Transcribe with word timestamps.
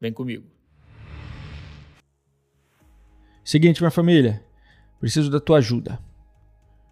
Vem 0.00 0.12
comigo. 0.12 0.44
Seguinte, 3.44 3.80
minha 3.80 3.90
família, 3.90 4.44
preciso 5.00 5.30
da 5.30 5.40
tua 5.40 5.58
ajuda. 5.58 5.98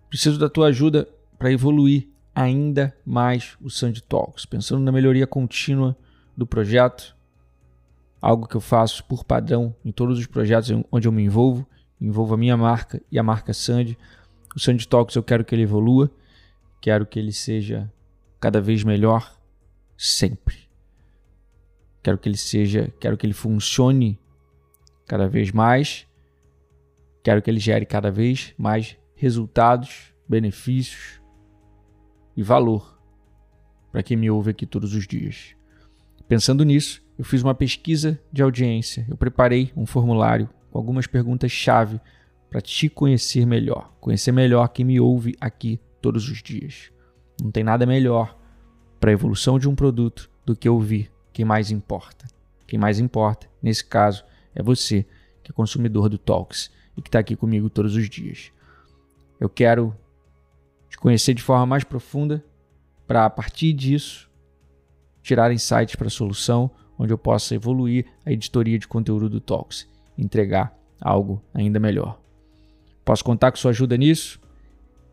Preciso 0.09 0.39
da 0.39 0.49
tua 0.49 0.69
ajuda 0.69 1.09
para 1.39 1.53
evoluir 1.53 2.09
ainda 2.35 2.97
mais 3.05 3.57
o 3.61 3.71
Sandy 3.71 4.03
Talks, 4.03 4.45
pensando 4.45 4.83
na 4.83 4.93
melhoria 4.93 5.27
contínua 5.27 5.97
do 6.37 6.47
projeto, 6.47 7.17
algo 8.21 8.47
que 8.47 8.57
eu 8.57 8.61
faço 8.61 9.05
por 9.05 9.25
padrão 9.25 9.75
em 9.85 9.93
todos 9.93 10.19
os 10.19 10.27
projetos 10.27 10.71
onde 10.91 11.09
eu 11.09 11.13
me 11.13 11.23
envolvo, 11.23 11.67
envolvo 12.01 12.35
a 12.35 12.37
minha 12.37 12.57
marca 12.57 13.01
e 13.11 13.19
a 13.19 13.23
marca 13.23 13.55
Sandy. 13.55 13.97
O 14.55 14.61
Sandy 14.61 14.87
Talks 14.87 15.17
eu 15.17 15.23
quero 15.23 15.45
que 15.45 15.55
ele 15.55 15.63
evolua, 15.63 16.11
quero 16.81 17.07
que 17.07 17.19
ele 17.19 17.33
seja 17.33 17.91
cada 18.41 18.61
vez 18.61 18.85
melhor 18.85 19.35
sempre. 19.97 20.66
Quero 22.07 22.19
que 22.19 22.29
ele 22.29 22.37
seja, 22.37 22.95
quero 23.01 23.17
que 23.17 23.27
ele 23.27 23.33
funcione 23.33 24.17
cada 25.09 25.29
vez 25.29 25.51
mais. 25.51 26.07
Quero 27.21 27.43
que 27.43 27.51
ele 27.51 27.59
gere 27.59 27.85
cada 27.85 28.13
vez 28.13 28.55
mais 28.57 28.97
resultados, 29.17 30.15
benefícios 30.29 31.21
e 32.37 32.45
valor 32.45 32.97
para 33.91 34.05
quem 34.05 34.17
me 34.17 34.31
ouve 34.31 34.53
aqui 34.53 34.65
todos 34.65 34.95
os 34.95 35.05
dias. 35.05 35.57
Pensando 36.29 36.65
nisso, 36.65 37.03
eu 37.19 37.25
fiz 37.25 37.43
uma 37.43 37.57
pesquisa 37.57 38.21
de 38.33 38.41
audiência. 38.41 39.05
Eu 39.09 39.17
preparei 39.17 39.73
um 39.77 39.85
formulário 39.85 40.49
com 40.71 40.79
algumas 40.79 41.09
perguntas-chave 41.09 42.01
para 42.49 42.61
te 42.61 42.89
conhecer 42.89 43.45
melhor, 43.45 43.93
conhecer 43.99 44.31
melhor 44.31 44.69
quem 44.69 44.85
me 44.85 45.01
ouve 45.01 45.35
aqui 45.41 45.81
todos 46.01 46.29
os 46.29 46.41
dias. 46.41 46.93
Não 47.43 47.51
tem 47.51 47.65
nada 47.65 47.85
melhor 47.85 48.39
para 49.01 49.11
a 49.11 49.13
evolução 49.13 49.59
de 49.59 49.69
um 49.69 49.75
produto 49.75 50.31
do 50.45 50.55
que 50.55 50.69
ouvir 50.69 51.11
quem 51.37 51.45
mais 51.45 51.71
importa. 51.71 52.27
Quem 52.67 52.79
mais 52.79 52.99
importa, 52.99 53.47
nesse 53.63 53.85
caso, 53.85 54.25
é 54.55 54.63
você, 54.63 55.05
que 55.43 55.51
é 55.51 55.55
consumidor 55.55 56.09
do 56.09 56.17
Talks 56.17 56.71
e 56.97 57.03
que 57.03 57.11
está 57.11 57.19
aqui 57.19 57.37
comigo 57.37 57.69
todos 57.69 57.95
os 57.95 58.09
dias. 58.09 58.51
Eu 59.39 59.51
quero 59.51 59.95
te 60.89 60.97
conhecer 60.97 61.35
de 61.35 61.43
forma 61.43 61.67
mais 61.67 61.85
profunda 61.85 62.43
para, 63.07 63.27
a 63.27 63.29
partir 63.29 63.75
disso, 63.75 64.31
tirar 65.23 65.53
insights 65.53 65.95
para 65.95 66.07
a 66.07 66.11
solução 66.11 66.71
onde 66.99 67.13
eu 67.13 67.19
possa 67.19 67.55
evoluir 67.55 68.07
a 68.25 68.33
editoria 68.33 68.79
de 68.79 68.89
conteúdo 68.89 69.29
do 69.29 69.39
Talks 69.39 69.87
e 70.17 70.25
entregar 70.25 70.75
algo 70.99 71.43
ainda 71.53 71.79
melhor. 71.79 72.19
Posso 73.05 73.23
contar 73.23 73.51
com 73.51 73.59
sua 73.59 73.73
ajuda 73.73 73.95
nisso? 73.99 74.41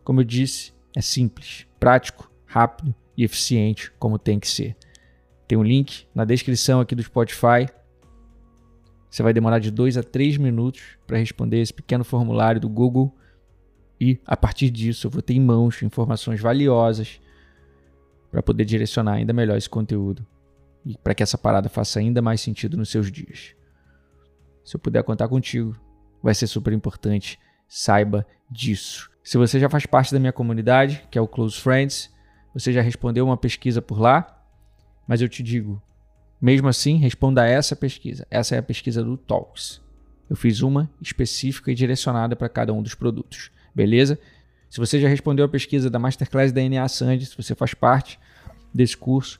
Como 0.05 0.21
eu 0.21 0.23
disse, 0.23 0.71
é 0.95 1.01
simples, 1.01 1.67
prático, 1.77 2.31
rápido 2.45 2.95
e 3.17 3.25
eficiente, 3.25 3.91
como 3.99 4.17
tem 4.17 4.39
que 4.39 4.47
ser. 4.47 4.77
Tem 5.53 5.57
um 5.59 5.63
link 5.63 6.07
na 6.15 6.25
descrição 6.25 6.81
aqui 6.81 6.95
do 6.95 7.03
Spotify. 7.03 7.69
Você 9.07 9.21
vai 9.21 9.31
demorar 9.31 9.59
de 9.59 9.69
2 9.69 9.97
a 9.97 10.01
3 10.01 10.37
minutos 10.37 10.81
para 11.05 11.19
responder 11.19 11.61
esse 11.61 11.71
pequeno 11.71 12.03
formulário 12.03 12.59
do 12.59 12.67
Google. 12.67 13.15
E 14.01 14.19
a 14.25 14.35
partir 14.35 14.71
disso 14.71 15.05
eu 15.05 15.11
vou 15.11 15.21
ter 15.21 15.35
em 15.35 15.39
mãos 15.39 15.83
informações 15.83 16.41
valiosas 16.41 17.21
para 18.31 18.41
poder 18.41 18.65
direcionar 18.65 19.13
ainda 19.13 19.31
melhor 19.31 19.55
esse 19.55 19.69
conteúdo 19.69 20.25
e 20.83 20.97
para 20.97 21.13
que 21.13 21.21
essa 21.21 21.37
parada 21.37 21.69
faça 21.69 21.99
ainda 21.99 22.19
mais 22.19 22.41
sentido 22.41 22.75
nos 22.75 22.89
seus 22.89 23.11
dias. 23.11 23.53
Se 24.65 24.75
eu 24.75 24.79
puder 24.79 25.03
contar 25.03 25.27
contigo, 25.27 25.79
vai 26.23 26.33
ser 26.33 26.47
super 26.47 26.73
importante. 26.73 27.37
Saiba 27.67 28.25
disso. 28.49 29.07
Se 29.23 29.37
você 29.37 29.59
já 29.59 29.69
faz 29.69 29.85
parte 29.85 30.11
da 30.11 30.19
minha 30.19 30.33
comunidade, 30.33 31.07
que 31.11 31.17
é 31.19 31.21
o 31.21 31.27
Close 31.27 31.61
Friends, 31.61 32.11
você 32.55 32.73
já 32.73 32.81
respondeu 32.81 33.23
uma 33.23 33.37
pesquisa 33.37 33.83
por 33.83 33.99
lá, 33.99 34.39
mas 35.07 35.21
eu 35.21 35.29
te 35.29 35.43
digo, 35.43 35.81
mesmo 36.41 36.67
assim, 36.67 36.97
responda 36.97 37.41
a 37.41 37.47
essa 37.47 37.75
pesquisa. 37.75 38.27
Essa 38.29 38.55
é 38.55 38.57
a 38.57 38.63
pesquisa 38.63 39.03
do 39.03 39.15
Talks. 39.15 39.81
Eu 40.29 40.35
fiz 40.35 40.61
uma 40.61 40.89
específica 41.01 41.71
e 41.71 41.75
direcionada 41.75 42.35
para 42.35 42.49
cada 42.49 42.73
um 42.73 42.81
dos 42.81 42.95
produtos. 42.95 43.51
Beleza? 43.73 44.19
Se 44.69 44.79
você 44.79 44.99
já 44.99 45.07
respondeu 45.07 45.45
a 45.45 45.49
pesquisa 45.49 45.89
da 45.89 45.99
Masterclass 45.99 46.51
da 46.51 46.67
NA 46.67 46.87
Sandy, 46.87 47.25
se 47.25 47.37
você 47.37 47.53
faz 47.53 47.73
parte 47.73 48.19
desse 48.73 48.97
curso, 48.97 49.39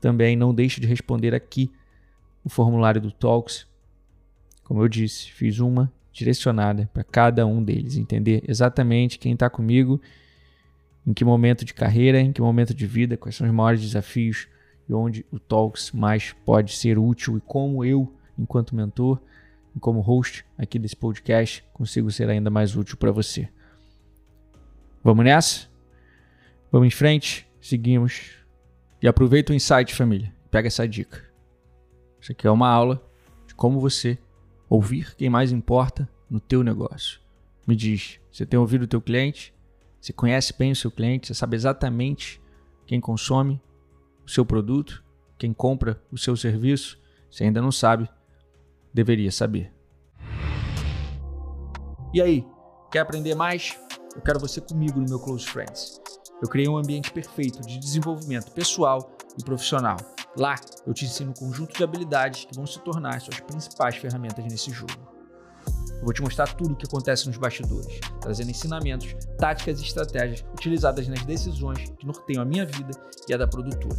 também 0.00 0.36
não 0.36 0.54
deixe 0.54 0.80
de 0.80 0.86
responder 0.86 1.34
aqui 1.34 1.70
o 2.44 2.48
formulário 2.48 3.00
do 3.00 3.12
Talks. 3.12 3.66
Como 4.64 4.82
eu 4.82 4.88
disse, 4.88 5.30
fiz 5.30 5.58
uma 5.58 5.92
direcionada 6.12 6.90
para 6.92 7.04
cada 7.04 7.46
um 7.46 7.62
deles, 7.62 7.96
entender 7.96 8.42
exatamente 8.48 9.18
quem 9.18 9.34
está 9.34 9.48
comigo, 9.48 10.00
em 11.06 11.12
que 11.12 11.24
momento 11.24 11.64
de 11.64 11.72
carreira, 11.72 12.20
em 12.20 12.32
que 12.32 12.40
momento 12.40 12.74
de 12.74 12.86
vida, 12.86 13.16
quais 13.16 13.36
são 13.36 13.46
os 13.46 13.52
maiores 13.52 13.80
desafios 13.80 14.48
e 14.88 14.94
onde 14.94 15.26
o 15.30 15.38
Talks 15.38 15.92
mais 15.92 16.32
pode 16.44 16.76
ser 16.76 16.98
útil 16.98 17.36
e 17.36 17.40
como 17.40 17.84
eu, 17.84 18.12
enquanto 18.38 18.74
mentor 18.74 19.20
e 19.74 19.80
como 19.80 20.00
host 20.00 20.44
aqui 20.56 20.78
desse 20.78 20.96
podcast, 20.96 21.64
consigo 21.72 22.10
ser 22.10 22.28
ainda 22.28 22.50
mais 22.50 22.76
útil 22.76 22.96
para 22.96 23.10
você. 23.10 23.48
Vamos 25.02 25.24
nessa? 25.24 25.68
Vamos 26.70 26.88
em 26.88 26.90
frente, 26.90 27.46
seguimos. 27.60 28.32
E 29.00 29.06
aproveita 29.06 29.52
o 29.52 29.56
insight, 29.56 29.94
família. 29.94 30.34
Pega 30.50 30.68
essa 30.68 30.86
dica. 30.88 31.22
Isso 32.20 32.32
aqui 32.32 32.46
é 32.46 32.50
uma 32.50 32.68
aula 32.68 33.02
de 33.46 33.54
como 33.54 33.78
você 33.78 34.18
ouvir 34.68 35.14
quem 35.14 35.30
mais 35.30 35.52
importa 35.52 36.08
no 36.28 36.40
teu 36.40 36.62
negócio. 36.62 37.20
Me 37.66 37.76
diz, 37.76 38.18
você 38.32 38.46
tem 38.46 38.58
ouvido 38.58 38.82
o 38.82 38.88
teu 38.88 39.00
cliente? 39.00 39.54
Você 40.00 40.12
conhece 40.12 40.54
bem 40.56 40.72
o 40.72 40.76
seu 40.76 40.90
cliente? 40.90 41.26
Você 41.26 41.34
sabe 41.34 41.56
exatamente 41.56 42.40
quem 42.86 43.00
consome 43.00 43.60
o 44.26 44.30
seu 44.30 44.44
produto, 44.44 45.04
quem 45.38 45.52
compra 45.52 46.02
o 46.10 46.18
seu 46.18 46.36
serviço, 46.36 46.98
se 47.30 47.44
ainda 47.44 47.62
não 47.62 47.70
sabe, 47.70 48.08
deveria 48.92 49.30
saber. 49.30 49.72
E 52.12 52.20
aí, 52.20 52.46
quer 52.90 53.00
aprender 53.00 53.34
mais? 53.34 53.78
Eu 54.14 54.22
quero 54.22 54.40
você 54.40 54.60
comigo 54.60 54.98
no 54.98 55.08
meu 55.08 55.20
Close 55.20 55.46
Friends. 55.46 56.00
Eu 56.42 56.48
criei 56.48 56.68
um 56.68 56.76
ambiente 56.76 57.12
perfeito 57.12 57.60
de 57.62 57.78
desenvolvimento 57.78 58.50
pessoal 58.52 59.10
e 59.38 59.44
profissional. 59.44 59.96
Lá, 60.36 60.56
eu 60.86 60.92
te 60.92 61.04
ensino 61.04 61.30
um 61.30 61.34
conjunto 61.34 61.76
de 61.76 61.84
habilidades 61.84 62.44
que 62.44 62.54
vão 62.54 62.66
se 62.66 62.80
tornar 62.80 63.20
suas 63.20 63.40
principais 63.40 63.96
ferramentas 63.96 64.44
nesse 64.44 64.70
jogo. 64.70 64.92
Eu 65.98 66.04
vou 66.04 66.12
te 66.12 66.22
mostrar 66.22 66.46
tudo 66.54 66.72
o 66.72 66.76
que 66.76 66.86
acontece 66.86 67.26
nos 67.26 67.36
bastidores, 67.36 68.00
trazendo 68.20 68.50
ensinamentos, 68.50 69.14
táticas 69.38 69.80
e 69.80 69.84
estratégias 69.84 70.44
utilizadas 70.52 71.08
nas 71.08 71.24
decisões 71.24 71.90
que 71.98 72.06
norteiam 72.06 72.42
a 72.42 72.44
minha 72.44 72.66
vida 72.66 72.90
e 73.28 73.34
a 73.34 73.36
da 73.36 73.46
produtora. 73.46 73.96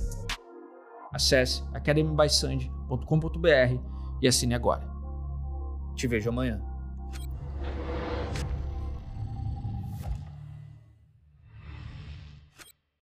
Acesse 1.12 1.63
academybysand.com.br 1.74 3.80
e 4.22 4.28
assine 4.28 4.53
agora. 4.53 4.88
Te 5.96 6.07
vejo 6.07 6.30
amanhã. 6.30 6.62